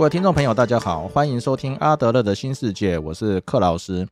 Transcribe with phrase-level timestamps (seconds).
[0.00, 4.08] 各位听众朋友，大家好，欢迎收听阿德勒的新世界，我是克老师。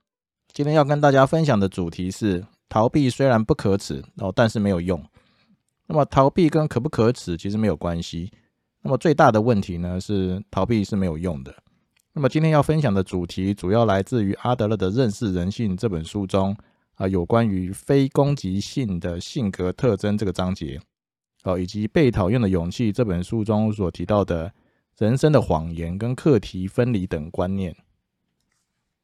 [0.53, 5.03] 今天要跟大家分享的主题是：逃避虽然不可耻哦，但是没有用。
[5.86, 8.30] 那么逃避跟可不可耻其实没有关系。
[8.82, 11.54] 那么最大的问题呢是逃避是没有用的。
[12.12, 16.55] 那么今天要分享的主题主要来自于阿德勒的《认识人性》这本书中
[16.96, 20.79] 啊，有关于非攻击性的性格特征这个章节
[21.44, 24.52] 哦，以及《被讨厌的勇气》这本书中所提到的。
[24.98, 27.76] 人生的谎言跟课题分离等观念。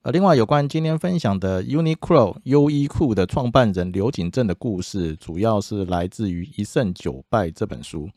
[0.03, 8.11] 呃，另外有关今天分享的 Uniqlo 优衣库的创办人刘景正的故事，主要是来自于《一胜九败》这本书。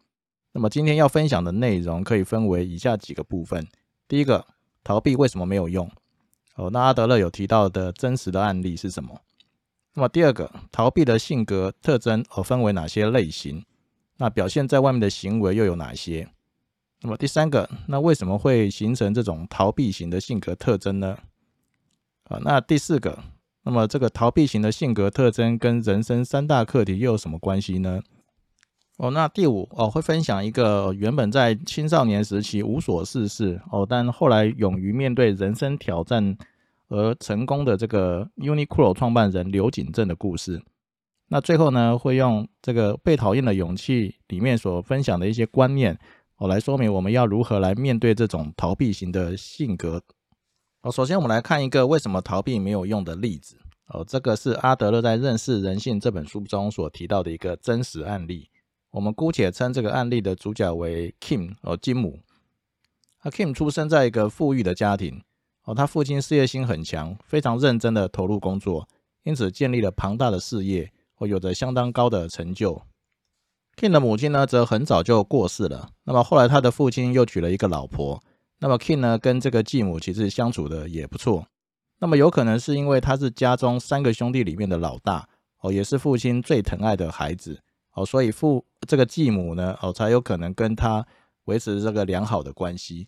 [0.53, 3.67] 那么今天要分享的内容可以分为以下几个部分：
[4.07, 4.43] 第一个，
[4.83, 5.87] 逃避为什么没有用？
[6.55, 9.21] 哦，那阿德勒有提到的真实的案例是什么？
[9.93, 13.63] 那么第二个，逃避的性格特征哦分为哪些类型？
[14.17, 16.27] 那表现在外面的行为又有哪些？
[17.01, 21.17] 那么第三个，那为什么会形成这种逃避型的性格特征呢？
[22.23, 23.17] 啊，那第四个，
[23.63, 28.01] 那么这个逃避型的性格特征跟人生三大课题又有什么关系呢？
[28.97, 36.35] 哦，那第五哦，会分享一个原本在青少年时期无所事事哦，但后来勇于面对人生挑战
[36.87, 40.63] 而成功的这个 Uniqlo 创办人刘景正的故事。
[41.27, 45.99] 那最后呢，会用这个被讨厌的勇气里面所分享的一些观念。
[46.37, 50.03] 我来说明我们要如何来面对这种逃避型的性格。
[50.81, 53.57] 哦，首先我们来看一个为什么逃避没有用的例子。
[53.87, 58.49] 哦，这个是阿德勒在《认识人性》这本书中所提到的一个真实案例。
[58.91, 62.19] 我们姑且称这个案例的主角为 Kim 哦，金姆。
[63.19, 65.23] 他 Kim 出生在一个富裕的家庭。
[65.63, 68.87] 哦，他父亲事业心很强，非常认真的投入工作，
[69.23, 72.81] 因此建立了庞大的事业，哦，有着相当高的成就。
[73.79, 75.89] King 的母亲呢，则很早就过世了。
[76.05, 78.19] 那么后来他的父亲又娶了一个老婆。
[78.59, 81.45] 那么 King 呢，跟这个继母其实相处的也不错。
[81.99, 85.29] 那么有可能是因为他是家中三个兄弟里面的老大
[85.61, 87.61] 哦，也是父亲最疼爱的孩子
[87.93, 91.05] 哦，所以父这个继母呢哦，才有可能跟他
[91.45, 93.07] 维持这个良好的关系。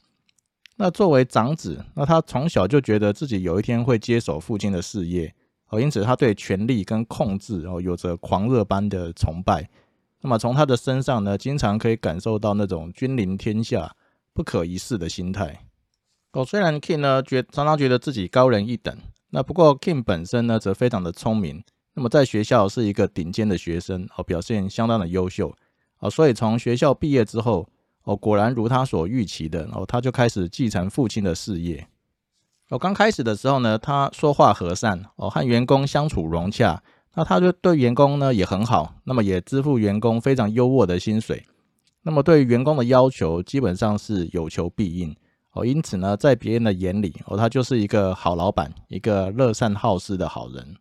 [0.77, 5.33] 那作为长子，那他从小就觉得自己有一天会接手父亲的事业
[5.69, 9.67] 哦，因此他对权力跟控制哦，有着狂热般的崇拜。
[10.22, 13.96] 那么从他的身上呢，经常可以感受到那种君临天下、
[14.34, 15.66] 不可一世的心态。
[16.34, 18.96] 哦，虽然 King 呢觉常常觉得自己高人一等，
[19.30, 21.63] 那不过 King 本身呢则非常的聪明。
[21.94, 25.56] 那么在学校是一个顶尖的学生，哦，表现相当的优秀。
[26.00, 27.68] 哦，所以从学校毕业之后，
[28.03, 31.88] 哦，果然如他所预期的，哦，他就开始继承父亲的事业。
[32.69, 36.84] 哦，刚开始的时候呢，他说话和善，哦，和员工相处融洽。
[37.15, 41.43] 那他就对员工呢也很好，那么也支付员工非常优渥的薪水，
[42.03, 45.15] 那么对员工的要求基本上是有求必应
[45.51, 50.75] 哦，因此呢，在别人的眼里哦，他就是一个好老板，一个乐善好施的好人。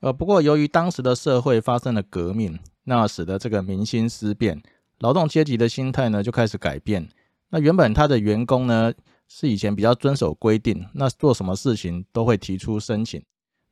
[0.00, 4.62] 呃，不过由于当时的社会发生了革命，那使得这个民心思变，
[4.98, 7.08] 劳动阶级的心态呢就开始改变。
[7.48, 8.92] 那原本他的员工呢
[9.28, 13.22] 是以前比较遵守规定，那做什么事情都会提出申请。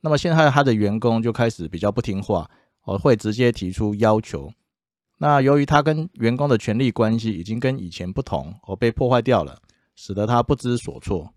[0.01, 2.49] 那么现在他的员工就开始比较不听话，
[2.83, 4.51] 哦，会直接提出要求。
[5.19, 9.59] 那由于他跟员工的权力关系已经跟以前不同，哦，被破坏掉了，
[9.95, 11.31] 使得他不知所措。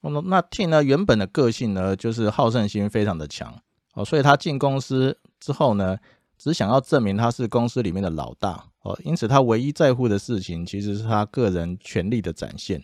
[0.00, 3.54] 那么那 T 呢，原本的个性呢，就是好胜心非常的强，
[3.94, 5.96] 哦，所以他进公司之后呢，
[6.36, 12.82] 只想要证明他是公司里面的老大，哦，因此他唯一在乎的事情其实是他个人权力的展现，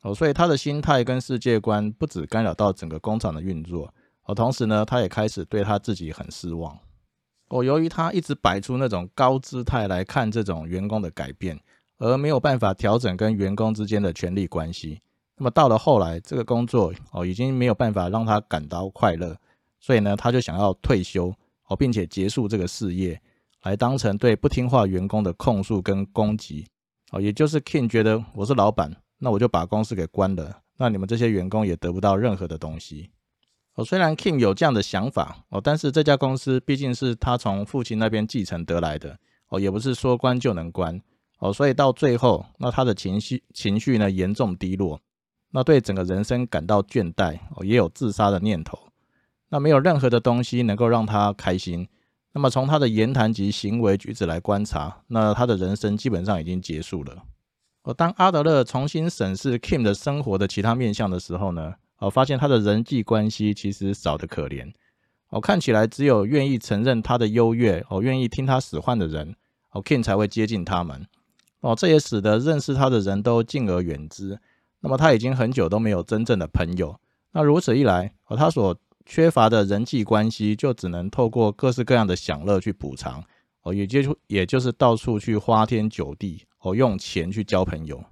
[0.00, 3.92] 哦，所以他的心态跟世界观不止干扰到整个工厂的运作。
[4.26, 6.78] 哦，同时呢，他也开始对他自己很失望。
[7.48, 11.58] 哦，由于他一直摆出那种高姿态来看这种员工的改变，
[11.98, 15.00] 而没有办法调整跟员工之间的权力关系。
[15.36, 19.36] 那么到了后来，这个工作哦已经没有办法让他感到快乐，
[19.78, 21.32] 所以呢，他就想要退休
[21.68, 23.20] 哦，并且结束这个事业，
[23.62, 26.66] 来当成对不听话员工的控诉跟攻击。
[27.12, 33.10] 哦，也就是 King 觉得我是老板，那我就把公司给关了，那你们这些员工也得不到任何的东西。
[33.76, 39.18] 哦，虽然 King 有这样的想法哦，但是这家公司毕竟是他从父亲那边继承得来的
[39.48, 41.00] 哦，也不是说关就能关
[41.38, 44.98] 哦，所以到最后，那他的情绪情绪呢严重低落，
[45.50, 48.78] 那对整个人生感到倦怠哦，也有自杀的念头，
[49.50, 51.86] 那没有任何的东西能够让他开心。
[52.32, 57.24] 那么从他的言谈及行为举止来观察，那他的人生基本上已经结束了。
[57.82, 61.74] 哦，当阿德勒重新审视 Kim 的生活的其他面向的时候呢？
[61.98, 64.72] 哦，发现他的人际关系其实少得可怜。
[65.30, 69.34] 哦，看起来只有愿意承认他的优越，哦，愿意听他使唤的人，
[69.72, 71.06] 哦，King 才会接近他们。
[71.60, 74.38] 哦，这也使得认识他的人都敬而远之。
[74.80, 77.00] 那么他已经很久都没有真正的朋友。
[77.32, 83.24] 那如此一来，哦，他所缺乏的人际关系就只能透过各式各样的享乐去补偿。
[83.62, 88.04] 哦，也就也就是到处去花天酒地，哦，用钱去交朋友。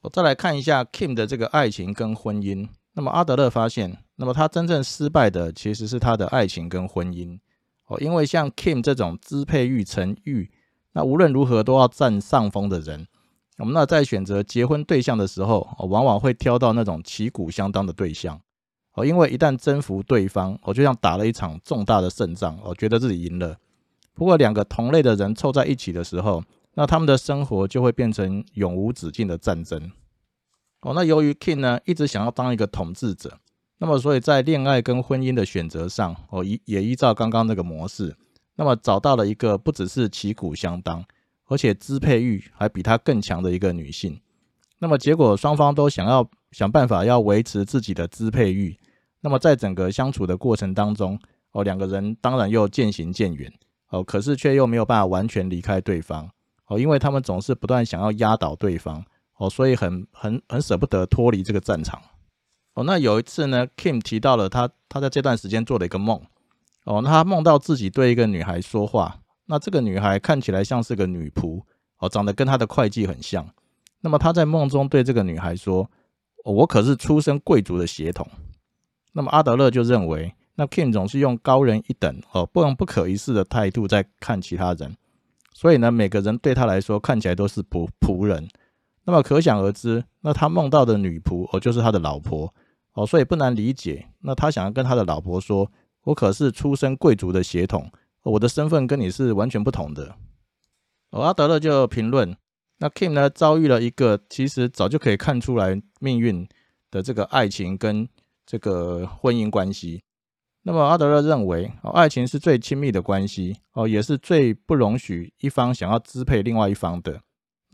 [0.00, 2.68] 我再来看一下 Kim 的这个爱情跟婚姻。
[2.94, 7.38] 那么阿德勒发现，那么他真正失败的其实是他的爱情跟婚姻。
[7.86, 10.50] 哦，因为像 Kim 这种支配欲、成欲，
[10.92, 13.06] 那无论如何都要占上风的人，
[13.58, 18.40] 我们那在选择结婚对象的时候，哦，往往会挑到那种旗鼓相当的对象。
[18.94, 23.56] 哦，因为一旦征服对方，我就像打了一场重大的胜仗，我觉得自己赢了。
[24.14, 26.42] 不过，两个同类的人凑在一起的时候，
[26.74, 29.90] 那他们的生活就会变成永无止境的战争。
[30.84, 33.38] 哦，那由于 King 呢一直想要当一个统治者，
[33.78, 38.14] 那么所以在恋爱跟婚姻的选择上，哦依也依照刚刚那个模式，
[38.56, 41.02] 那么找到了一个不只是旗鼓相当，
[41.46, 44.20] 而且支配欲还比他更强的一个女性。
[44.78, 48.78] 那么结果双方都想要想办法要维持自己的支配欲，
[49.22, 51.18] 那么在整个相处的过程当中，
[51.52, 53.50] 哦两个人当然又渐行渐远。
[53.90, 56.28] 哦，可是却又没有办法完全离开对方
[56.66, 59.04] 哦，因为他们总是不断想要压倒对方
[59.36, 62.00] 哦，所以很很很舍不得脱离这个战场
[62.74, 62.84] 哦。
[62.84, 66.20] 那有一次呢，Kim 提到了他他在这段时间做了一个梦
[66.84, 71.62] 哦，那他梦到自己对一个女孩说话，那这个女孩看起来像是个女仆
[71.98, 73.48] 哦，长得跟他的会计很像。
[74.00, 75.90] 那么他在梦中对这个女孩说
[76.44, 78.28] ：“我可是出身贵族的血统。”
[79.12, 80.34] 那么阿德勒就认为。
[80.56, 84.96] 那 Kim 总是用高人一等哦，不能不可一世的态度在看其他人，
[85.52, 88.48] 所以呢，每个人对他来说看起来都是仆仆人。
[89.04, 92.52] 那么可想而知，那他梦到的女仆哦，就是他的老婆
[92.94, 94.08] 哦，所以不难理解。
[94.20, 95.70] 那他想要跟他的老婆说
[96.04, 97.90] ：“我可是出身贵族的血统，
[98.22, 100.16] 我的身份跟你是完全不同的。”
[101.10, 102.34] 哦，阿德勒就评论，
[102.78, 106.48] 那 Kim 呢遭遇了一个其实早就可以看出来命运
[106.90, 108.08] 的这个爱情跟
[108.46, 110.02] 这个婚姻关系。
[110.62, 117.20] 那么阿德勒认为，哦，爱情是最亲密的关系，哦，也是最不容许一方想要支配另外一方的。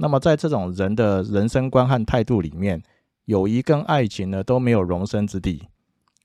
[0.01, 2.83] 那么在这种人的人生观和态度里面，
[3.27, 5.69] 友谊跟爱情呢都没有容身之地。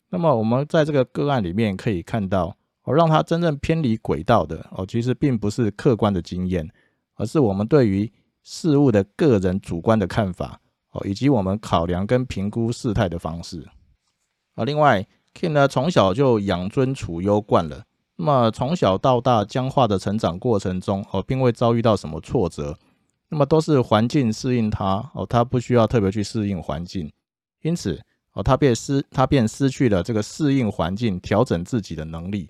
[0.09, 6.65] 那么我们在这个个案里面可以看到，哦，让他真正偏离轨道的，哦，其实并不是客观的经验，
[7.15, 8.09] 而是我们对于
[8.43, 10.61] 事物的个人主观的看法，
[10.91, 13.67] 哦，以及我们考量跟评估事态的方式。
[14.55, 15.05] 啊，另外。
[15.37, 17.83] kin 呢，从小就养尊处优惯了，
[18.15, 22.79] 那么从小到大僵化的成长过程中，哦，并未遭遇到什么挫折，
[23.29, 27.11] 那么都是环境适应他，哦，他不需要特别去适应环境，
[27.61, 28.01] 因此，
[28.33, 32.49] 哦，他便失他便失去了这个适应环境、调整自己的能力。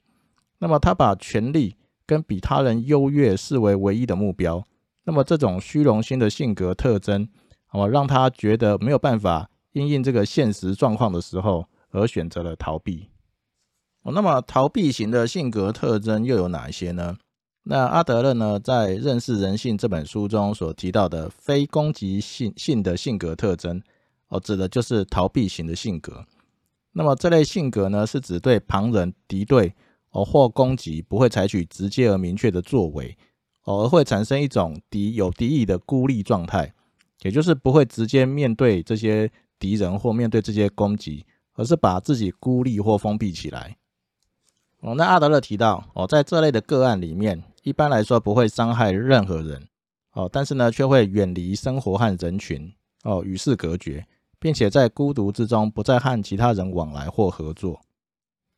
[0.60, 1.76] 那么他把权力
[2.06, 4.64] 跟比他人优越视为唯一的目标，
[5.04, 7.28] 那么这种虚荣心的性格特征，
[7.72, 11.68] 哦，让他觉得没有办法应应这个现实状况的时候。
[11.92, 13.10] 而选择了逃避。
[14.02, 17.16] 哦，那么逃避型的性格特征又有哪些呢？
[17.68, 23.82] 那阿德勒呢，在《认识人性》这本书中所提到的非攻击性性的性格特征，
[24.28, 26.24] 哦，指的就是逃避型的性格。
[26.92, 29.74] 那么这类性格呢，是指对旁人敌对
[30.12, 33.18] 哦或攻击不会采取直接而明确的作为，
[33.64, 36.72] 哦，而会产生一种敌有敌意的孤立状态，
[37.24, 41.26] 也就是不会直接面对这些敌人或面对这些攻击。
[41.58, 43.78] 而是把自己孤立或封闭起来。
[44.82, 49.68] 哦，那阿德勒提到，哦，在这类的个案里面，一般来说不会伤害任何人，
[50.12, 52.72] 哦，但是呢，却会远离生活和人群，
[53.04, 54.06] 哦，与世隔绝，
[54.38, 57.82] 并且在孤独之中不再和其他人往来或合作。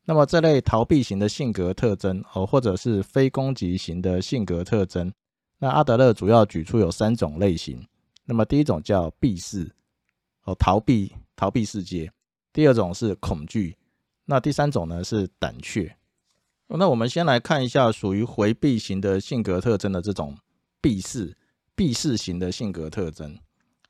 [0.04, 5.10] 那么这类逃避型的性格特征，哦，或者是非攻击型的性格特征，
[5.58, 7.82] 那阿德勒主要举出有三种类型。
[8.26, 9.66] 那么第一种叫避世，
[10.44, 12.12] 哦，逃避逃避世界。
[12.52, 13.74] 第二种是恐惧，
[14.26, 15.90] 那第三种呢是胆怯。
[16.76, 20.36] 那我们先来看一下属于回避型的性格特征的这种
[20.80, 21.36] 避世、
[21.74, 23.38] 避世型的性格特征。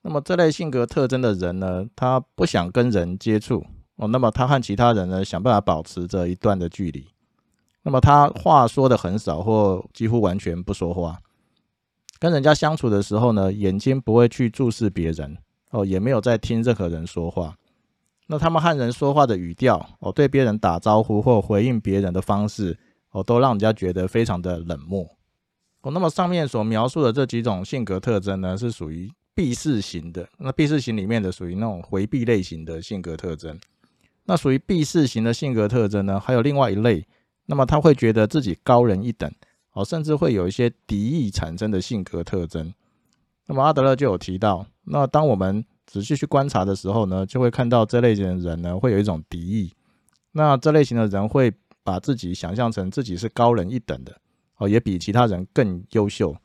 [0.01, 3.67] 那么这类性格特征的人呢，他不想跟人接触
[3.97, 7.05] 哦，那么他和其他人呢想办法保持着一段的距离。
[7.83, 11.19] 那么他话说的很少或几乎完全不说话，
[12.21, 15.37] 跟人家相处的时候呢，眼睛不会去注视别人
[15.73, 17.58] 哦，也没有在听任何人说话。
[18.31, 22.79] 那他们和人说话的语调，哦，对别人打招呼或回应别人的方式，
[23.11, 25.03] 哦，都让人家觉得非常的冷漠。
[25.81, 30.29] 哦，那么上面所描述的这几种性格特征呢，是属于避世型的。
[30.39, 33.59] 那避世型里面的属于那种回避类型的性格特征。
[34.25, 37.07] 那属于避世型的性格特征呢，还有另外一类，
[37.47, 39.33] 那么他会觉得自己高人一等，
[39.73, 42.75] 哦，甚至会有一些敌意产生的性格特征。
[43.47, 49.73] 那么阿德勒就有提到，那当我们仔细去观察的时候呢，就会看到这类型的人呢，会有一种敌意。
[50.33, 51.51] 那这类型的人会
[51.83, 54.21] 把自己想象成自己是高人一等的，
[54.59, 56.37] 哦，也比其他人更优秀。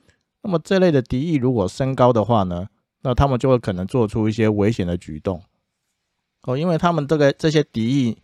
[0.41, 2.67] 那么这类的敌意如果升高的话呢，
[3.01, 5.43] 那他们就会可能做出一些危险的举动。
[6.43, 8.17] 哦，因为他们这个这些敌意，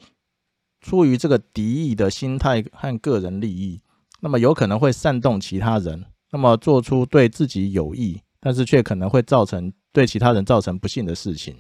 [0.80, 3.82] 出于这个敌意的心态和个人利益，
[4.22, 11.56] 那么有可能会煽动其他人，那么做出对自己有益，但是却可能会造成对其他人造成不幸的事情。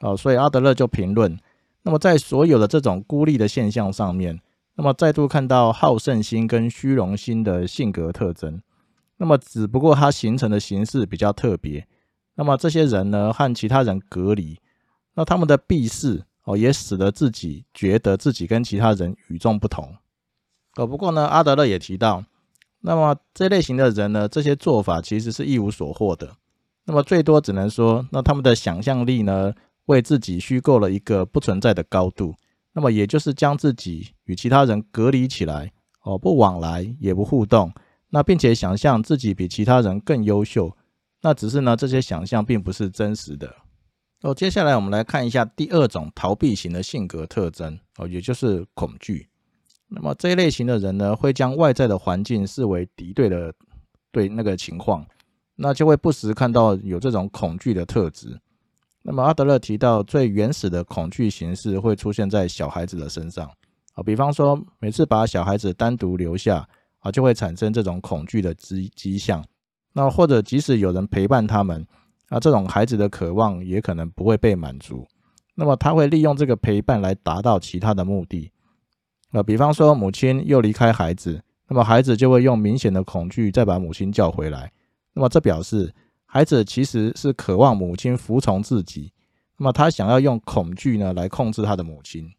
[0.00, 1.38] 哦，所以阿德勒就评论，
[1.82, 4.40] 那么在所有的这种孤立的现象上面，
[4.74, 8.60] 那么再度看到好胜心跟虚荣心的性格特征，
[9.18, 11.86] 那么只不过它形成的形式比较特别，
[12.34, 14.58] 那么这些人呢和其他人隔离。
[15.14, 19.94] 那他们的避世哦，也使得自己觉得自己跟其他人与众不同
[20.76, 20.86] 哦。
[20.86, 22.24] 不过呢，阿德勒也提到，
[22.80, 26.34] 那么这类型的人呢，这些做法其实是一无所获的。
[26.84, 29.52] 那么最多只能说，那他们的想象力呢，
[29.86, 32.34] 为自己虚构了一个不存在的高度。
[32.74, 35.70] 那么也就是将自己与其他人隔离起来
[36.02, 37.72] 哦，不往来也不互动。
[38.10, 40.76] 那并且想象自己比其他人更优秀。
[41.20, 43.54] 那只是呢，这些想象并不是真实的。
[44.22, 49.28] 哦，接下来我们来看一下第二种逃避型的性格特征哦，也就是恐惧。
[49.88, 53.52] 那么这一类型的人呢，会将外在的环境视为敌对的
[54.10, 55.06] 对那个情况，
[55.62, 58.40] 那就会不时看到有这种恐惧的特质。
[59.02, 63.48] 那么阿德勒提到，最原始的恐惧形式会出现在小孩子的身上
[63.94, 69.44] 啊，比方说每次把小孩子单独留下啊，就会产生这种恐惧的迹迹象。
[69.92, 71.86] 那或者即使有人陪伴他们。
[72.28, 75.06] 啊这种孩子的渴望也可能不会被满足，
[75.54, 78.50] 那么他会利用这个陪伴来达到其他的目的。
[79.32, 84.72] 呃，比方说母亲又离开孩子，那么孩子就会用明显的恐惧再把母亲叫回来。
[85.14, 89.12] 那么这表示孩子其实是渴望母亲服从自己，
[89.58, 92.30] 那么他想要用恐惧呢来控制他的母亲。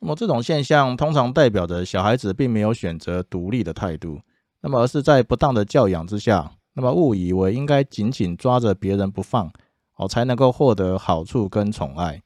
[0.00, 4.20] 那么这种现象通常代表着小孩子并没有选择独立的态度，
[4.60, 6.52] 那么而是在不当的教养之下。
[6.76, 9.48] 那么误以为应该紧紧抓着别人不放
[9.96, 12.20] 哦，才能够获得好处跟宠爱。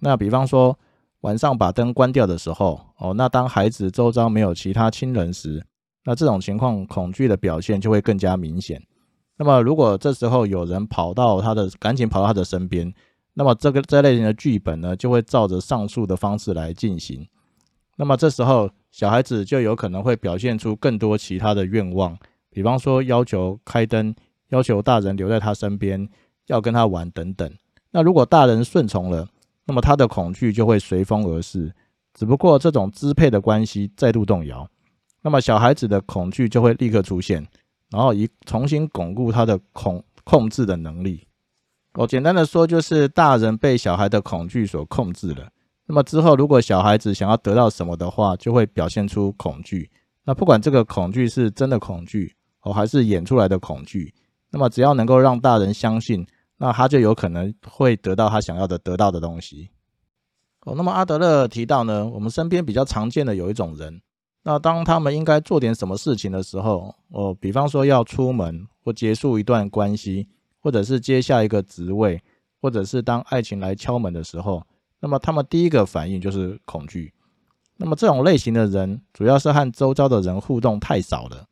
[0.00, 0.78] 那比方说
[1.20, 5.64] 晚上把灯关掉的时候哦，那当孩子周遭没有其他亲人时，
[6.04, 8.82] 那这种情况恐惧的表现就会更加明显。
[9.36, 12.92] 那么如果这时候有人跑到他的，赶紧跑到他的身边，
[13.34, 17.26] 那么这个这类型的剧本呢，就会照着上述的方式来进行。
[17.96, 22.16] 那么这时候小孩子就有可能会表现出更多其他的愿望。
[22.50, 24.14] 比方说，要求开灯，
[24.48, 26.08] 要求大人留在他身边，
[26.46, 27.50] 要跟他玩等等。
[27.90, 29.28] 那如果大人顺从了，
[29.66, 31.74] 那么他的恐惧就会随风而逝。
[32.14, 34.66] 只不过这种支配的关系再度动摇，
[35.20, 37.46] 那么小孩子的恐惧就会立刻出现，
[37.90, 41.26] 然后以重新巩固他的恐控制的能力。
[41.94, 45.50] 我简单的说，就是大人被小孩的恐惧所控制了。
[45.86, 49.90] 那么之后，如果小孩子想要得到什么的话，就会表现出恐惧。
[50.24, 52.34] 那不管这个恐惧是真的恐惧。
[52.62, 54.12] 哦，还是演出来的恐惧。
[54.50, 56.26] 那么，只要能够让大人相信，
[56.56, 59.70] 那他就有可能会得到他想要的得到的东西。
[60.62, 64.02] 哦，那么阿德勒提到呢，我们身边比较常见的有一种人，
[64.48, 70.28] 那当他们应该做点什么事情的时候，哦，比方说要出门或结束一段关系，
[70.60, 72.22] 或者是接下一个职位，
[72.62, 74.64] 或者是当爱情来敲门的时候，
[75.00, 77.12] 那么他们第一个反应就是恐惧。
[77.76, 81.44] 那么这种类型的人，主要是和周遭的人互动太少了。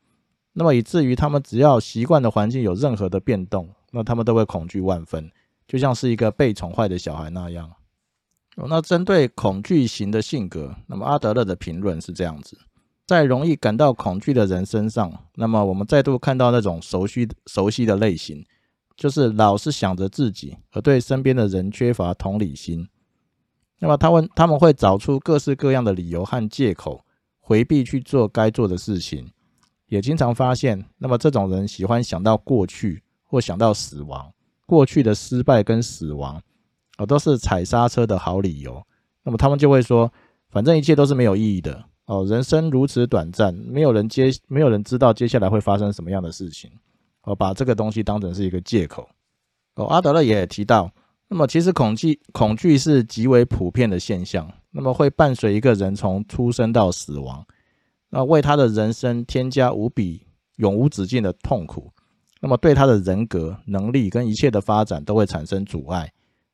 [0.53, 5.29] 那么以至于他们只要习惯的环境有任何的变动，那他们都会恐惧万分，
[5.67, 7.69] 就像是一个被宠坏的小孩那样。
[8.55, 12.57] 哦，那针对恐惧型的性格，那么阿德勒的评论是这样子：
[13.07, 18.45] 在容易感到恐惧的人身上，那么我们再度看到那种熟悉熟悉的类型，
[18.97, 22.89] 就是老是想着自己，而对身边的人缺乏同理心。
[23.79, 27.05] 那么他们他们会找出各式各样的理由和借口，
[27.41, 29.31] 回避去做该做的事情。
[29.89, 34.33] 也经常发现，那么这种人喜欢想到过去或想到死亡，
[34.65, 36.41] 过去的失败跟死亡，
[36.97, 38.83] 哦，都是踩刹车的好理由。
[39.23, 40.11] 那么他们就会说，
[40.49, 46.71] 反正一切都是没有意义的哦，人生如此短暂，没有人接，没有人知道接下来会发生什么样的事情，
[47.23, 49.09] 哦，把这个东西当成是一个借口。
[49.77, 50.91] 哦，阿德勒也提到，
[51.29, 57.45] 那么其实恐惧恐惧是极为普遍的现象，那么会伴随一个人从出生到死亡。
[58.11, 60.25] 那为他的人生添加无比
[60.57, 61.91] 永无止境的痛苦，
[62.41, 66.13] 那么对他的人格、能力跟一切的发展都会产生阻碍，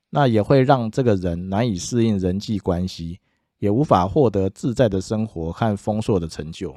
[0.09, 3.19] 那也会让这个人难以适应人际关系，
[3.61, 6.77] 也无法获得自在的生活和丰硕的成就。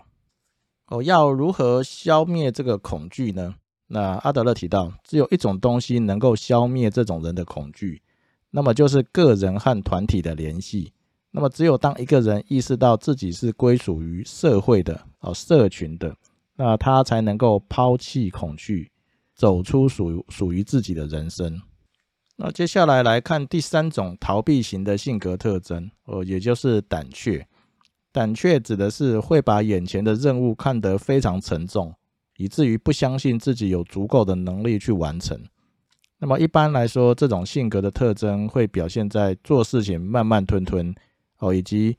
[0.87, 3.55] 哦，要如何消灭这个恐惧呢？
[3.87, 8.01] 那阿德勒提到，只有一种东西能够消灭这种人的恐惧，
[8.51, 10.93] 那么就是个人和团体的联系。
[11.31, 16.15] 那么只有当一个人意识到自己是归属于社会的哦，社群的，
[16.55, 18.91] 那他才能够抛弃恐惧，
[19.33, 21.59] 走出属属于自己的人生。
[22.35, 27.45] 那接下来来看第三种逃避型的性格特征哦，也就是胆怯。
[28.11, 31.93] 胆怯指的是会把眼前的任务看得非常沉重。
[32.37, 35.39] 以至于不相信自己有足够的能力去完成。
[36.17, 40.93] 那么一般来说，这种性格的特征会表现在做事情慢慢吞吞
[41.37, 41.95] 哦，以及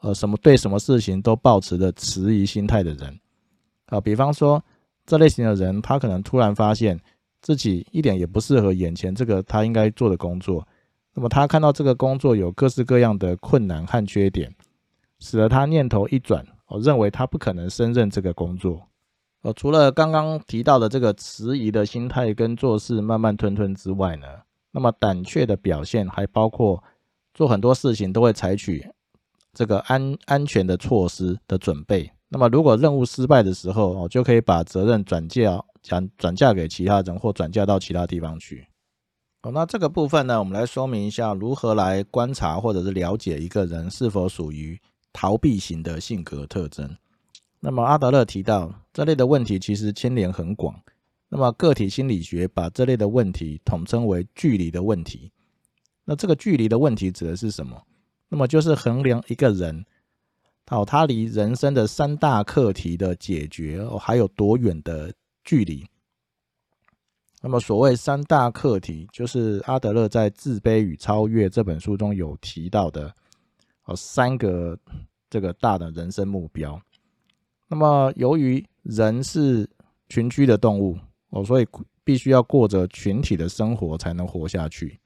[0.00, 3.20] 呃什么对什么事情都保持着迟疑心态的人
[3.84, 4.00] 啊。
[4.00, 4.64] 比方说，
[5.04, 6.98] 这类型的人，他可能突然发现
[7.40, 10.66] 自己一点也不适合眼前这个他应该做的工作。
[11.14, 14.54] 那么他看到这个工作有各式各样的困难和缺点，
[15.18, 18.82] 使得他念头一转哦，认为他不可能胜任这个工作。
[19.42, 24.26] 呃，除了刚刚提到的这个迟疑的心态跟做事慢慢吞吞之外呢，
[24.72, 26.82] 那么胆怯的表现还包括
[27.32, 28.86] 做很多事情都会采取
[29.54, 32.10] 这个安安全的措施的准备。
[32.28, 38.66] 那么如果任务失败的时候，哦，就可以把责任转嫁转转嫁给其他人或转嫁到其他地方去。
[39.42, 44.78] 哦，那这个部分呢，我们来说明一下如何来观察或者是了解一个人是否属于
[45.12, 46.96] 逃避型的性格特征。
[47.60, 50.74] 那么阿德勒提到，这类的问题其实牵连很广。
[51.28, 55.30] 那么个体心理学把这类的问题统称为距离的问题。
[56.04, 57.80] 那这个距离的问题指的是什么？
[58.28, 59.84] 那么就是衡量一个人，
[60.70, 65.12] 哦，他离人生的三大课题的解决哦还有多远的
[65.46, 65.86] 距离。
[67.40, 73.14] 那么所谓三大课题，就是阿德勒在《自卑与超越》这本书中有提到的
[73.84, 74.76] 哦三个
[75.30, 76.80] 这个大的人生目标。
[77.68, 79.68] 那么，由于人是
[80.08, 80.98] 群居的动物
[81.30, 81.66] 哦，所以
[82.02, 84.98] 必须要过着群体的生活才能活下去。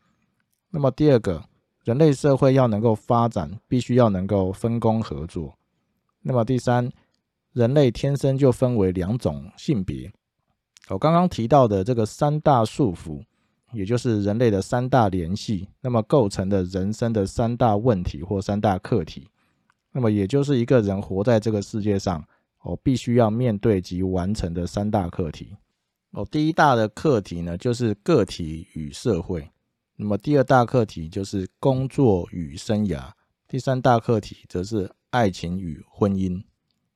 [0.71, 1.43] 那么，第二个，
[1.85, 5.59] 人类社会要能够发展，必须要能够分工合作。
[6.23, 6.91] 那么，第三，
[7.53, 10.13] 人类天生就分为两种性别。
[10.91, 13.23] 我刚刚提到的这个三大束缚，
[13.73, 19.29] 也就是人类的三大联系，那么构成的人生的三大问题或三大课题，
[19.93, 22.25] 那么也就是一个人活在这个世界上。
[22.63, 25.57] 哦，必须要面对及完成的三大课题。
[26.11, 29.41] 哦，第一大的课题呢，就是个体与社会；
[29.97, 33.13] 那么第二大课题就是工作与生涯；
[33.49, 36.43] 第三大课题则是爱情与婚姻。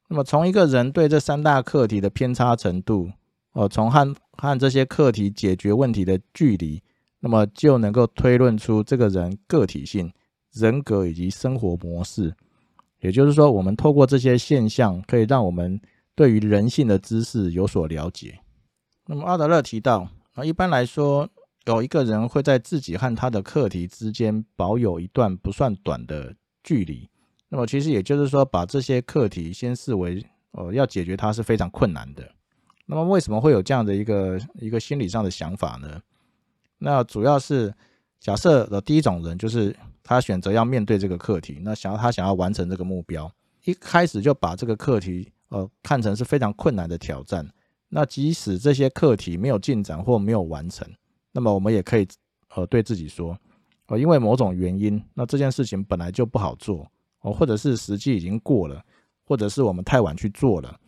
[0.09, 3.11] 那么从一个人对这三大课题的偏差程度，
[3.55, 6.83] 哦，从和和这些课题解决问题的距离，
[7.21, 10.13] 那么就能够推论出这个人个体性、
[10.53, 12.35] 人格以及生活模式。
[13.01, 15.81] 也就是说，我们透过这些现象，可以让我们
[16.15, 18.39] 对于人性的知识有所了解。
[19.07, 21.29] 那么阿德勒提到，啊，一般来说，
[21.67, 27.09] 有一个人会在自己和他的课题之间保有一段不算短的距离。
[27.51, 32.29] 那么其实也就是说，把这些课题先视为，呃，要解决它是非常困难的。
[32.87, 36.01] 那么为什么会有这样的一个一个心理上的想法呢？
[36.79, 37.75] 那主要是
[38.21, 39.75] 假设的第一种人就是。
[40.07, 43.33] 他选择要面对这个课题，那想要他想要完成这个目标，
[43.65, 47.51] 一开始就把这个课题呃看成是非常困难的挑战。
[47.89, 50.87] 那即使这些课题没有进展或没有完成，
[51.33, 52.07] 那么我们也可以
[52.55, 53.35] 呃对自己说，
[53.87, 56.87] 呃因为某种原因，那这件事情本来就不好做
[57.23, 58.85] 哦，或者是时机已经过了，
[59.25, 60.79] 或者是我们太晚去做了。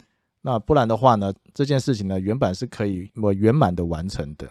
[0.46, 4.48] 那不然的话呢，这件事情呢原本是可以我圆满的完成的。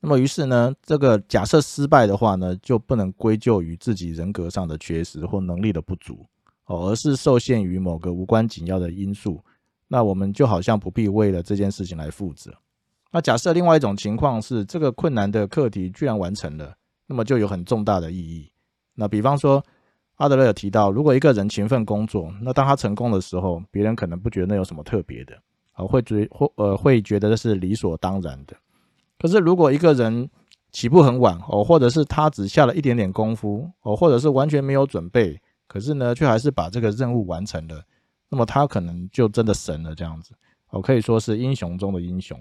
[0.00, 6.26] 那么，于是呢，这个假设失败的话呢，就不能归咎于自己人格上的缺失或能力的不足
[6.64, 9.40] 哦，而是受限于某个无关紧要的因素。
[9.86, 12.52] 那我们就好像不必为了这件事情来负责。
[13.12, 16.74] 那假设另外一种情况是，这个困难的课题居然完成了，
[17.06, 18.50] 那么就有很重大的意义。
[18.96, 19.64] 那比方说，
[20.16, 25.34] 阿德勒有提到，如果一个人勤奋工作，那当他成功的时候，别人可能不觉得那有什么特别的，
[25.72, 28.56] 啊，会觉或呃会觉得这是理所当然的。
[29.18, 30.28] 可是，如果一个人
[30.72, 37.82] 起步很晚哦，或者是他只下了一点点功夫哦，或者是完全没有准备，可是呢，却还是把这个任务完成了，
[38.28, 40.34] 那么他可能就真的神了这样子
[40.70, 42.38] 哦，可以说是英雄中的英雄。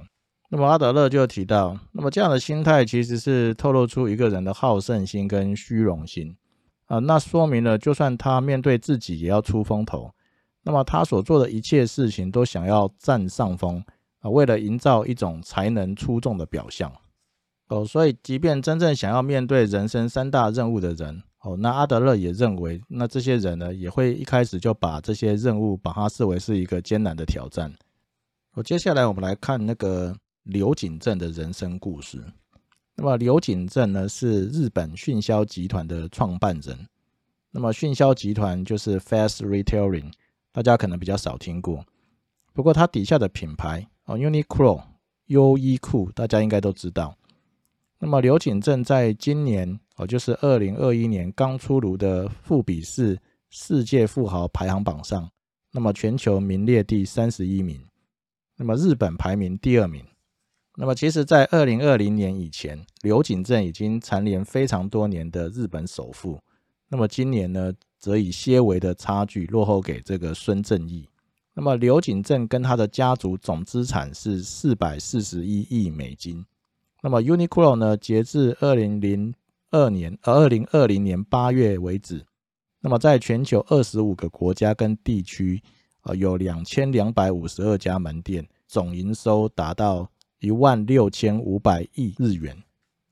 [0.49, 6.35] 那么阿德勒就提到，那么这样的心态其实是透露出一个人的好胜心跟虚荣心
[6.86, 10.12] 啊，那说明了就算他面对自己也要出风头，
[10.63, 13.84] 那么他所做的一切事情都想要占上风。
[14.19, 16.91] 啊，为了营造一种才能出众的表象，
[17.67, 27.71] 哦，所以即便真正想要面对人生三大任务的人，哦，那阿德勒也认为，那这些人呢，也会一开始就把这些任务把它视为是一个艰难的挑战。
[28.56, 32.24] 哦，接下来我们来看那个刘景正的人生故事。
[32.95, 36.88] 那么刘景正呢，是日本迅销集团的创办人。
[37.51, 40.12] 那么迅销集团就是 Fast Retailing，
[40.51, 41.86] 大家可能比较少听过。
[42.53, 44.81] 不过它底下的品牌哦，Uniqlo
[45.27, 47.17] 优衣库，大家应该都知道。
[47.99, 55.29] 那么刘景正在今年哦，就是二零二一年刚出炉的富比士世界富豪排行榜上，
[55.71, 57.81] 那么全球名列第三十一名，
[58.55, 60.01] 那么日本排名第二名。
[60.77, 66.38] 那么其实，在二零二零年以前，刘景正已经蝉联非常多年的日本首富。
[66.89, 71.07] 那么今年呢，则以些微的差距落后给这个孙正义。
[71.53, 76.45] 那么刘景正跟他的家族总资产是四百四十一亿美金。
[77.01, 79.33] 那么 Uniqlo 呢，截至二零零
[79.71, 82.25] 二年呃二零二零年八月为止，
[82.81, 85.63] 那么在全球二十五个国家跟地区，
[86.03, 90.11] 呃有两千两百五十二家门店，总营收达到。
[90.45, 92.55] 一万六千五百亿日元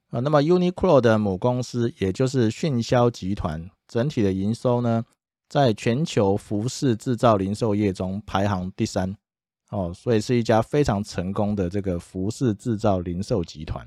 [0.10, 5.04] 啊，那么 Uniqlo 的母公司，也就是迅销集团，整体的营收呢，
[5.50, 9.17] 在全球服饰制造零售业中排行第三
[9.72, 13.84] 哦，所以是一家非常成功的这个服饰制造零售集团。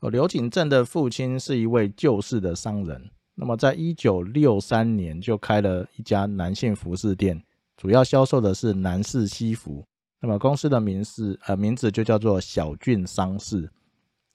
[0.00, 7.44] 哦，刘景正的父亲是一位旧式的商人，那么在一九六三年就开了一家男性服饰店，
[7.76, 9.84] 主要销售的是男士西服。
[10.20, 13.70] 那么公司的名字，呃，名字就叫做小俊商事。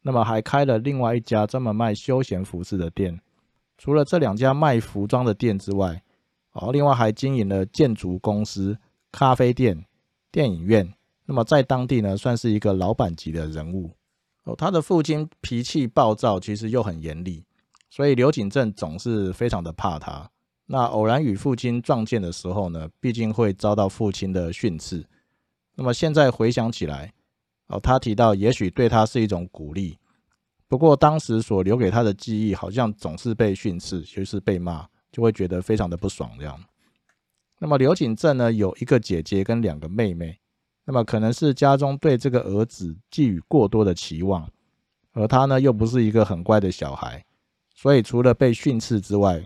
[0.02, 3.20] 那么还开了另外一家专门卖休闲服饰的店。
[3.78, 6.02] 除了这两家卖服装的店之外，
[6.54, 8.78] 哦，另外还经营了建筑公司、
[9.12, 9.86] 咖啡店、
[10.32, 10.94] 电影院。
[11.26, 13.92] 那么在当地呢，算是一个老板级的人物。
[14.44, 17.44] 哦，他的父亲脾气暴躁，其实又很严厉，
[17.90, 20.30] 所以刘景正总是非常的怕他。
[20.66, 25.06] 那偶然与父亲撞见的时候呢，毕竟会遭到父亲的训斥。
[25.76, 27.14] 那么现在回想起来，
[27.68, 29.98] 哦，他提到也许对他是一种鼓励，
[30.68, 36.60] 不过当时所留给他的记忆好像总是被训斥，就是被骂，就会觉得非常的不爽这样。
[37.60, 40.40] 那么刘景正呢，有一个姐姐跟两个妹妹，
[40.86, 44.50] 那么可能是家中对这个儿子寄予过多的期望，
[45.14, 47.26] 而他呢又不是一个很乖的小孩，
[47.74, 49.44] 所以除了被训斥之外，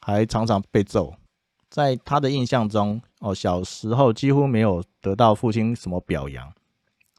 [0.00, 1.14] 还常常被揍。
[1.70, 6.52] 在他的印象中，哦，小时候几乎没有得到父亲什么表扬，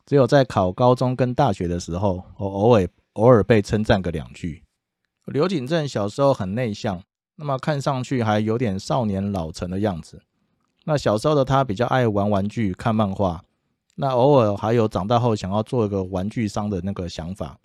[0.05, 4.63] 只有在考高中跟大学的时候，哦，偶尔偶尔被称赞个两句。
[5.25, 7.01] 刘景正小时候很内向，
[7.37, 10.21] 那么看上去还有点少年老成的样子。
[10.83, 13.45] 那小时候的他比较爱玩玩具、看漫画，
[13.95, 17.57] 那偶尔还有长大后想要做一个玩具商的那个想法。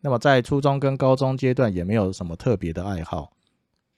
[0.00, 3.30] 那么在初中跟高中阶段也没有什么特别的爱好。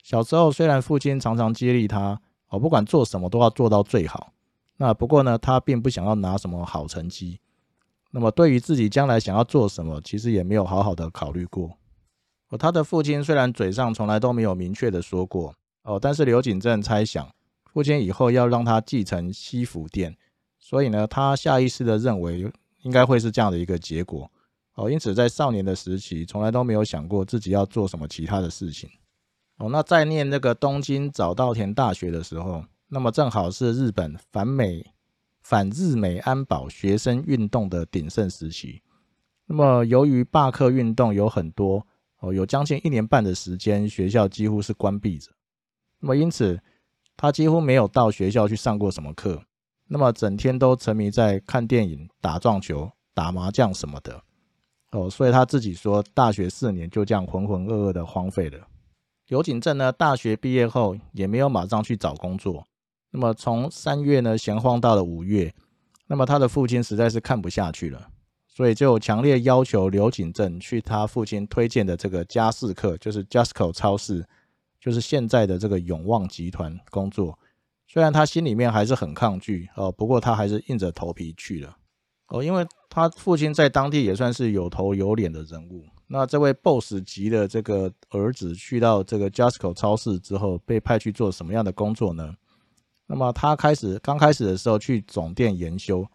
[0.03, 2.21] 小时候虽然父亲常常激励他。
[2.49, 4.33] 哦，不管做什么都要做到最好。
[4.77, 7.39] 那不过呢，他并不想要拿什么好成绩。
[8.11, 11.77] 那么对于自己将来想要做什么，其实也没有好好的考虑过。
[12.49, 17.29] 哦，他的父亲虽然嘴上从来都没有明确的说过哦，但是刘景正猜想，
[17.73, 20.15] 父亲以后要让他继承西服店，
[20.57, 22.49] 所以呢，他下意识的认为
[22.83, 24.31] 应该会是这样的一个结果。
[24.75, 28.89] 哦，因此在少年的时期，从来都没有想过自己要做什么其他的事情。
[29.57, 34.85] 哦，那在念那个东京早稻田大学的时候，那么正好是日本反美、
[35.41, 38.81] 反日美安保学生运动的鼎盛时期。
[39.47, 41.85] 那么由于罢课运动有很多，
[42.19, 45.31] 哦，有将近一年半的时间，学校几乎是关闭着。
[45.99, 46.59] 那么因此，
[47.15, 49.41] 他几乎没有到学校去上过什么课。
[49.87, 54.21] 那么整天都沉迷在看电影、打撞球、打麻将什么的。
[54.91, 58.59] 哦，所以他自己说，大学四年就这样浑浑噩噩的荒废了。
[59.27, 62.65] 刘景正呢，大学毕业后也没有马上去找工作。
[63.11, 65.53] 那么从三月呢闲晃到了五月，
[66.07, 68.07] 那么他的父亲实在是看不下去了，
[68.47, 74.25] 所以就强烈要求刘景正去他父亲推荐的这个佳士客，就是 Justco 超市，
[74.79, 77.37] 就是现在的这个永旺集团工作。
[77.85, 81.75] 虽然他心里面还是很抗拒哦，不过他还是硬着头皮去了
[82.29, 85.85] 哦，因为他父亲在当地也算是有头有脸的人物。
[86.09, 92.33] 那这位 boss 级的这个儿子去到这个 Jasco 超市之后，被派去做什么样的工作呢？
[93.05, 96.05] 那么他开始刚开始的时候去总店研修，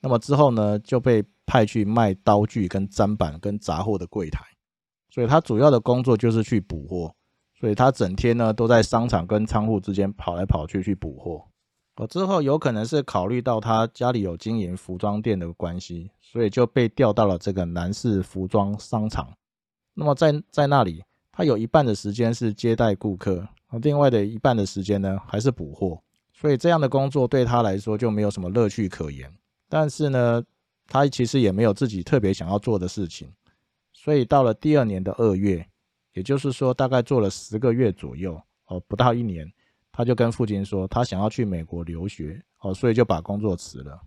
[0.00, 4.44] 那么之后呢就被派去卖刀具、跟砧板、跟杂货的柜台，
[5.10, 7.14] 所以他主要的工作就是去补货，
[7.58, 11.49] 所以他整天呢都在商场跟仓库之间跑来跑去去补货。
[11.96, 19.30] 我，之后有可能是考虑到他家里有经营服装店的关系，所以就被调到了这个男士服装商场。
[19.92, 23.46] 那么在在那里，他有一半的时间是接待顾客，
[23.82, 26.00] 另外的一半的时间呢还是补货。
[26.32, 29.30] 所以这样的工作对他来说就没有什么乐趣可言。
[29.68, 30.42] 但是呢，
[30.86, 33.30] 他其实也没有自己特别想要做的事情，
[33.92, 35.68] 所以到了第二年的二月，
[36.14, 39.52] 也就是说大概做了十个月左右，哦，不到一年，
[39.92, 44.00] 他就跟父亲说他想要去美国留学，哦，所以就把工作辞了。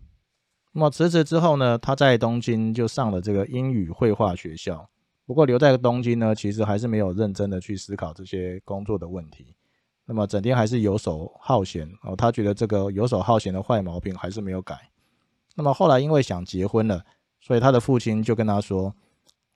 [0.71, 4.89] 那么辞职之后呢，他在东京就上了这个英语绘画学校。
[5.25, 9.55] 不过留在东京呢，其实还是没有认真的去思考这些工作的问题。
[10.05, 14.77] 那么整天还是游手好闲哦，他觉得这个游手好闲的坏毛病还是没有改。
[15.55, 17.05] 那么后来因为想结婚了，
[17.39, 18.93] 所以他的父亲就跟他说，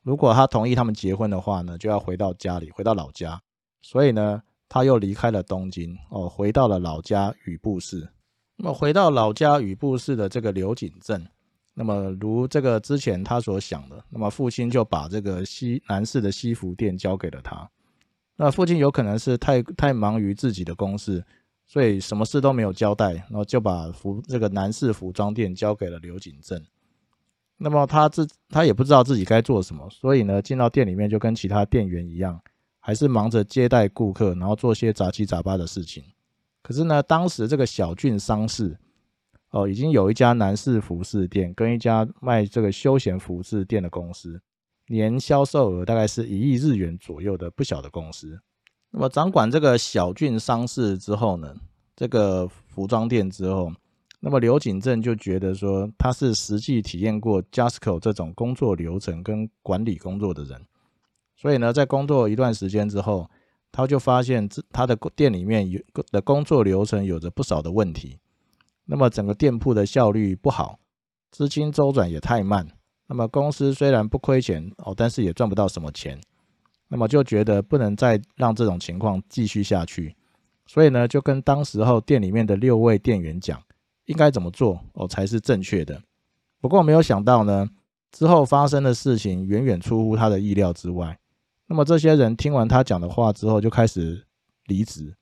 [0.03, 3.41] 如果他同意他们结婚的话呢，就要回到家里，回到老家。
[3.81, 8.07] 所以呢，他又离开了东京哦，回到了老家宇部市。
[8.55, 11.25] 那么回到老家宇部市的这个柳井镇，
[11.73, 17.69] 那么如这个之前他所想的，那么父亲就把这个西南市的西服店交给了他。
[18.35, 21.23] 那父亲有可能是太太忙于自己的公事，
[21.65, 26.63] 所以什么事都没有交代，然后就把服这个南市服装店交给了刘景镇。
[27.57, 32.39] 那么他自他也不知道自己该做什么，所以呢进到店里面就跟其他店员一样，
[32.87, 36.01] 还是忙着接待顾客，然后做些杂七杂八的事情。
[36.61, 38.77] 可是呢，当时这个小郡商事
[39.49, 44.39] 哦，已经有一家男士服饰店跟一家卖这个休闲服饰店的公司，
[44.87, 48.39] 年销售额大概是一亿日元左右的不小的公司。
[48.89, 51.53] 那么掌管这个小郡商事之后呢，
[51.93, 53.69] 这个服装店之后，
[54.21, 60.65] 那么刘景正就觉得说他是实际体验过 Jasco 这种工作流程跟管理工作的人，
[61.37, 63.29] 所以呢，在工作一段时间之后。
[63.69, 68.17] 他就发现，他的店里面有的工作流程有着不少的问题，
[68.85, 70.79] 那么整个店铺的效率不好，
[71.29, 72.65] 资金周转也太慢。
[73.07, 76.19] 那么公司虽然不亏钱哦，但是也赚不到什么钱。
[76.87, 80.15] 那么就觉得不能再让这种情况继续下去，
[80.65, 83.61] 所以呢，就跟当时候店里面的六位店员讲，
[84.05, 86.01] 应该怎么做哦才是正确的。
[86.59, 87.67] 不过没有想到呢，
[88.11, 91.19] 之后发生的事情远远出乎他的意料之外。
[91.67, 94.25] 那么这些人听完他讲的话之后，就开始
[94.65, 95.15] 离职。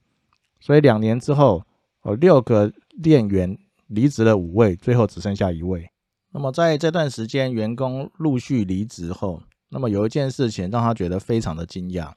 [0.60, 1.64] 所以两年之后，
[2.02, 2.72] 哦，六个
[3.04, 5.90] 店员离职了五位，最后只剩下一位。
[6.32, 12.12] 那么在这段时间，员工陆续离职后，那么有一件事情让他觉得非常的惊讶，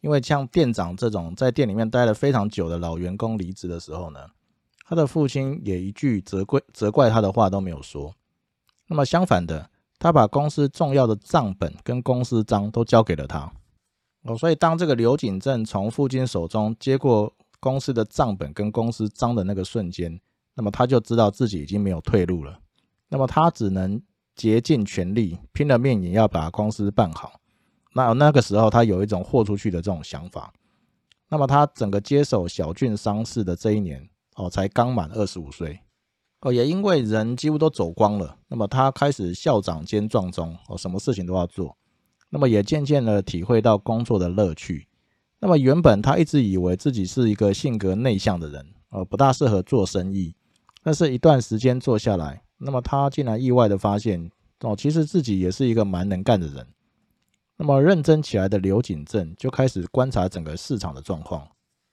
[0.00, 4.20] 因为像店长这种在店里面待了非常久的老员工离职的时候呢，
[4.86, 8.14] 他的父亲也一句责怪责怪他的话都没有说。
[8.86, 13.50] 那么相反的，他把公司重要的账本跟公司章都交给了他。
[14.24, 20.20] 哦，所以当这个刘景正从父亲手中接过公司的账本跟公司章的那个瞬间，
[20.54, 22.58] 那么他就知道自己已经没有退路了。
[23.08, 24.00] 那么他只能
[24.34, 27.40] 竭尽全力，拼了命也要把公司办好。
[27.94, 30.52] 那那个时候他有一种豁出去的这种想法。
[31.28, 35.80] 那么他整个接手小俊商事的这一年，哦，才刚满二十五岁。
[36.40, 41.76] 哦，也因为人几乎都走光了，那么他开始校长兼壮中，哦，什么事情都要做。
[42.34, 44.88] 那么也渐渐的体会到工作的乐趣。
[45.38, 50.34] 那么原本他一直以为自己是一个性格内向的人，呃，不大适合做生意。
[50.82, 54.28] 但是，一段时间做下来，那么他竟然意外的发现，
[54.62, 56.66] 哦，其实自己也是一个蛮能干的人。
[57.56, 61.46] 那么认真起来的刘景正就开始观察整个市场的状况。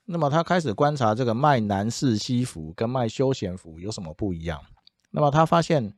[0.06, 4.60] 那么他开始观察这个卖男士西服跟卖休闲服有什么不一样。
[5.12, 5.94] 那么他发现，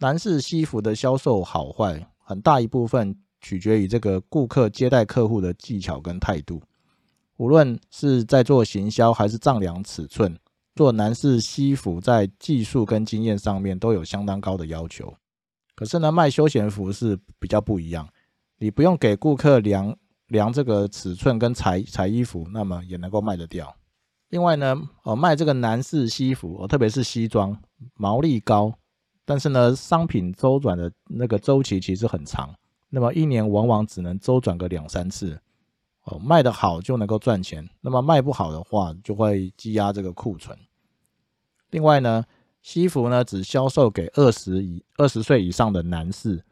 [0.00, 3.16] 男士西服的销售好坏，很大一部分。
[3.44, 6.62] 取决于这个顾客接待客户的技巧跟态度，
[7.36, 10.34] 无论是在做行销还是丈量尺寸，
[10.74, 15.14] 做男士西服在技术跟经验上面都有相当高的要求。
[15.74, 18.08] 可是呢，卖休闲服是比较不一样，
[18.58, 19.94] 你不用给顾客量
[20.28, 23.76] 量这个尺寸跟裁裁衣服，那么也能够卖得掉。
[24.30, 27.54] 另外呢，哦，卖这个男士西服，哦，特别是西装，
[27.94, 28.72] 毛利高，
[29.26, 32.54] 但是呢，商品周转的那个周期其实很长。
[32.94, 35.36] 那么一年往往只能周转个两三次，
[36.04, 40.56] 哦，卖得好就能够赚钱，那么卖不好的话就会积压这个库存。
[41.70, 42.24] 另外呢，
[42.62, 46.44] 西服呢只销售给二十以二十岁以上的男士，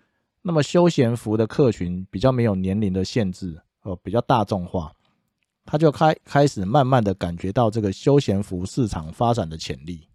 [0.42, 4.92] 那么休闲服的客群比较没有年龄的限制，哦，比较大众化，
[5.64, 10.08] 他就开开始慢慢的感觉到这个休闲服市场发展的潜力。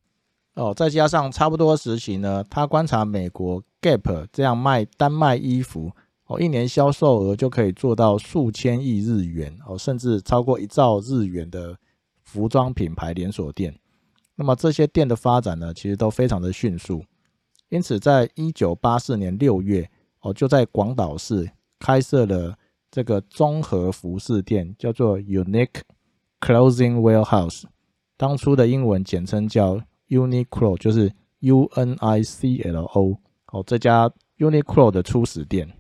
[0.56, 5.90] 哦，再加上差不多时期呢，他观察美国 Gap 这样卖单卖衣服。
[6.28, 11.78] 哦，一年销售额就可以做到数千亿日元哦，甚至超过一兆日元的
[12.24, 13.74] 服装品牌连锁店。
[14.36, 17.04] 那么这些店的发展呢，其实都非常的迅速。
[17.70, 19.90] 因此，在一九八四年六月，
[20.22, 22.58] 哦，就在广岛市开设了
[22.92, 25.82] 这个综合服饰店，叫做 Unique
[26.40, 27.64] Clothing Warehouse。
[28.16, 33.18] 当初的英文简称叫 Uniqlo，就是 U N I C L O。
[33.52, 35.77] 哦这家 Uniqlo 的初始店。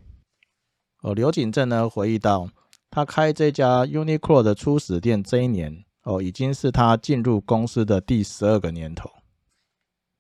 [1.08, 2.50] 哦，刘景正呢回忆到，
[2.92, 9.10] 他开这家 Uniqlo 的初始店这一年，哦已经是他进入公司的第十二个年头。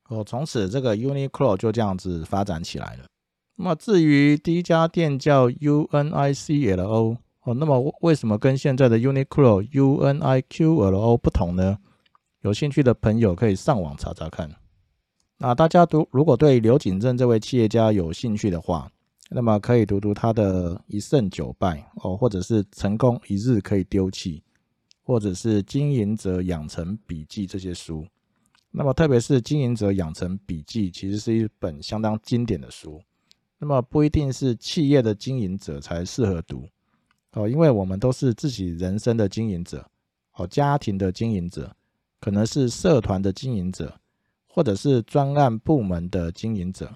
[0.08, 3.04] 哦，从此这个 Uniqlo 就这样子发展起来了。
[3.58, 11.80] 那么至于第一家店叫 UNICLO，哦，那么为什么跟现在的 Uniqlo UNIQLO 不同呢？
[12.43, 14.50] 有兴趣的朋友可以上网查查看。
[15.39, 18.89] 那大家读如果对刘景正这位企业家有兴趣的话，
[19.29, 24.41] 那么可以读读他的一胜九败哦，或者是成功一日可以丢弃，
[25.03, 28.07] 或者是经营者养成笔记这些书。
[28.71, 33.01] 那么，特别是《经营者养成笔记》，其实是一本相当经典的书。
[33.57, 36.67] 那么，不一定是企业的经营者才适合读
[37.31, 39.89] 哦，因为我们都是自己人生的经营者，
[40.35, 41.75] 哦，家庭的经营者，
[42.19, 43.99] 可能是社团的经营者，
[44.47, 46.93] 或者是专案部门的经营者。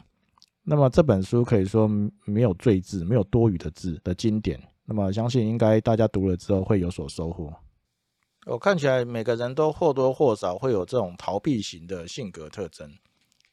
[0.72, 1.86] 那么，这本书可以说
[2.24, 4.58] 没有赘字，没有多余的字的经典。
[4.86, 7.54] 那么，相信应该大家读了之后会有所收获。
[8.46, 12.90] 我看起来每个人都或多或少会有这种逃避型的性格特征。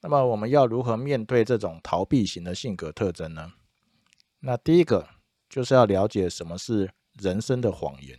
[0.00, 3.50] 那么我们要如何面对这种逃避型的性格特征呢？
[4.38, 5.04] 那第一个
[5.50, 6.88] 就是要了解什么是
[7.20, 8.16] 人生的谎言。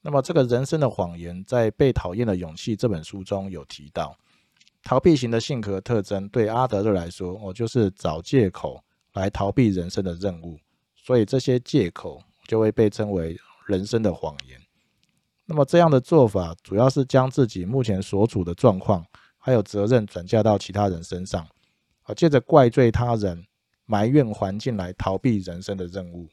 [0.00, 4.16] 那么这个人生的谎言在《被讨厌的勇气》这本书中有提到，
[4.84, 8.82] 逃避型的性格特征对阿德勒来说，我就是找借口
[9.14, 10.58] 来逃避人生的任务，
[10.96, 14.58] 所以这些借口就会被称为人生的谎言。
[15.44, 19.04] 那么这样的做法，主要是将自己目前所处的状况
[19.38, 21.46] 还有责任转嫁到其他人身上，
[22.02, 23.44] 啊，借着怪罪他人、
[23.86, 26.28] 埋怨环境来逃避人生的任务。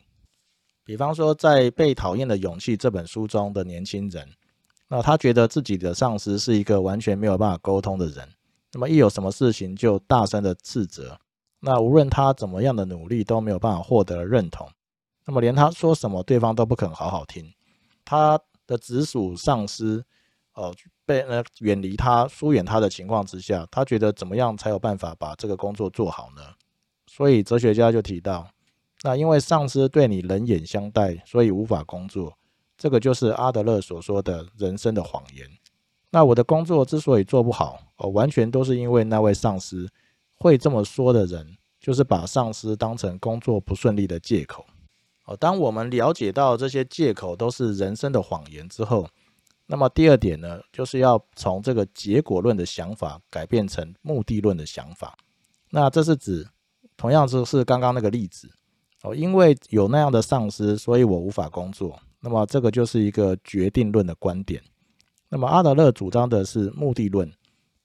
[0.85, 4.27] 比方说，在《被讨厌的勇气》这本书中的年轻人，
[4.87, 8.27] 那他觉得自己的上司是一个完全没有办法沟通的人，
[8.73, 11.19] 那么一有什么事情就大声的斥责，
[11.59, 14.69] 那无论他怎么样的努力都没有办法获得认同，
[15.25, 17.53] 那么连他说什么对方都不肯好好听，
[18.03, 18.39] 他。
[18.69, 20.05] 的直属上司，
[20.53, 20.71] 哦，
[21.03, 26.43] 被呃远离他、疏远他的情况之下，他觉得怎么样才有办法把这个工作做好呢？
[27.07, 28.47] 所以哲学家就提到，
[29.01, 32.37] 那因为上司对你冷眼相待，所以无法工作。
[32.77, 35.49] 这个就是阿德勒所说的人生的谎言。
[36.11, 39.87] 那我的工作之所以做不好，哦，完全都是因为那位上司
[40.37, 44.65] 会这么说的人，就是把上司当成工作不顺利的借口。
[45.25, 49.07] 哦，当我们了解到这些借口都是人生的谎言之后，
[49.67, 55.15] 那么第二点呢，就是要从这个结果论的想法改变成目的论的想法。
[55.69, 56.47] 那这是指，
[56.97, 58.49] 同样就是刚刚那个例子
[59.03, 61.99] 哦，因为有那样的上司，所以我无法工作。
[62.21, 64.59] 那么这个就是一个决定论的观点。
[65.29, 67.31] 那么阿德勒主张的是目的论。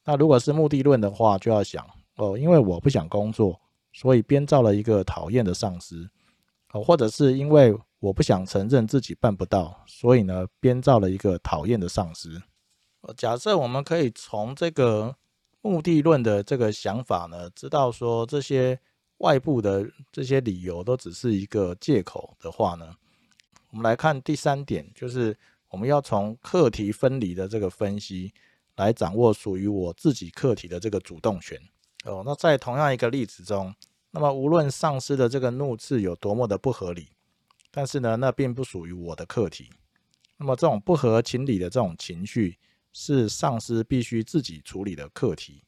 [0.04, 3.60] 那如果是目的论的话，就要想哦，因为我不想工作，
[3.92, 6.10] 所以编造了一个讨厌的上司。
[6.84, 12.42] 或者是因为我不想承认自己办不到，所以呢，编造了一个讨厌的上司。
[13.16, 15.14] 假设我们可以从这个
[15.62, 18.76] 目的论的这个想法呢，知道说这些
[19.18, 22.92] 外部的这些理由都只是一个借口的话呢，
[23.70, 25.36] 我们来看第三点，就是
[25.74, 28.32] 我们要从课题分离的这个分析
[28.76, 31.60] 来掌握属于我自己课题的这个主动权。
[32.04, 33.74] 哦，那在同样一个例子中。
[34.12, 37.08] 那么，无论上司的这个怒斥有多么的不合理，
[37.72, 39.68] 但是呢，那并不属于我的课题。
[40.36, 42.56] 那么，这种不合情理的这种情绪，
[42.92, 45.64] 是上司必须自己处理的课题。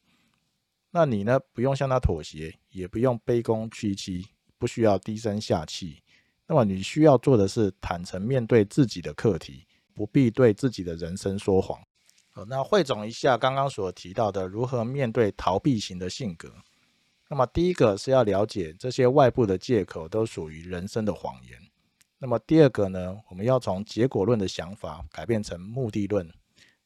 [0.93, 4.25] 那你呢，不用向他妥协，也不用卑躬屈膝，
[4.57, 6.01] 不需要低声下气。
[6.47, 9.66] 那么，你需要做的是坦诚面对自己的课题，
[9.97, 11.81] 不必对自己的人生说谎。
[12.31, 16.53] 好，那汇总一下刚刚所提到的，如何面对逃避型的性格。
[17.29, 21.59] 那么第一个是要了解这些外部的借口都属于人生的谎言。
[22.19, 26.31] 那么第二个呢，我们要从结果论的想法改变成目的论。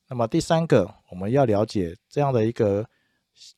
[0.09, 2.89] 那么第三个，我们要了解这样的一个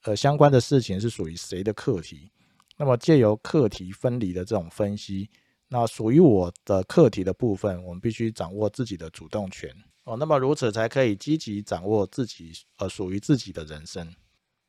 [0.05, 2.33] 呃相关的事情是属于谁的课题。
[2.79, 5.31] 那么借由课题分离的这种分析，
[5.75, 9.71] 那属于我的课题的部分，我们必须掌握自己的主动权
[10.05, 10.19] 哦。
[10.19, 14.07] 那么如此才可以积极掌握自己呃属于自己的人生。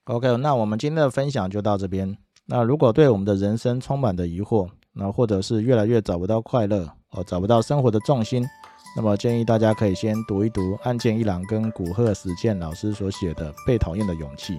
[0.06, 2.18] OK，那我们今天的分享就到这边。
[2.46, 8.48] 那如果对我们的人生充满的疑惑，那或者是越来越找不到快乐，哦，找不到生活的重心，
[8.96, 14.54] 那么建议大家可以先读一读岸见一郎跟古贺实健老师所写的《被讨厌的勇气》。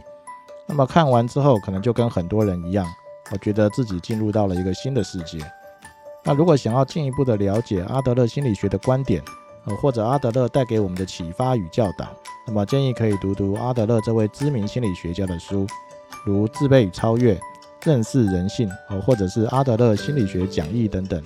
[0.68, 2.86] 那么看完之后，可能就跟很多人一样，
[3.32, 5.38] 我觉得自己进入到了一个新的世界。
[6.24, 9.22] 那如果想要进一步的了解阿德勒心理学的观点，
[9.66, 12.06] 呃，或者阿德勒带给我们的启发与教导。
[12.46, 15.66] 那么建议可以读读阿德勒这位知名心理学家的书，
[16.24, 17.34] 如《自卑与超越》
[17.84, 21.22] 《认识人性哦，或者是阿德勒心理学讲义等等。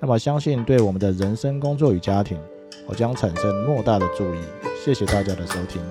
[0.00, 2.38] 那么相信对我们的人生、工作与家庭，
[2.86, 4.38] 我将产生莫大的注意。
[4.84, 5.82] 谢谢大家的收听。